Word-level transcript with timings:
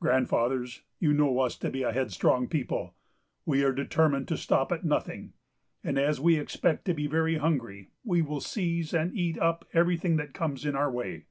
Grandfathers, 0.00 0.80
you 0.98 1.12
know 1.12 1.40
us 1.40 1.58
to 1.58 1.68
be 1.68 1.82
a 1.82 1.92
headstrong 1.92 2.48
people. 2.48 2.94
We 3.44 3.62
are 3.64 3.72
determined 3.72 4.26
to 4.28 4.38
stop 4.38 4.72
at 4.72 4.82
nothing; 4.82 5.34
and 5.84 5.98
as 5.98 6.18
we 6.18 6.38
expect 6.38 6.86
to 6.86 6.94
be 6.94 7.06
very 7.06 7.36
hungry, 7.36 7.90
we 8.02 8.22
will 8.22 8.40
seize 8.40 8.94
and 8.94 9.14
eat 9.14 9.38
up 9.38 9.68
every 9.74 9.98
thing 9.98 10.16
that 10.16 10.32
comes 10.32 10.64
in 10.64 10.74
our 10.74 10.90
way. 10.90 11.26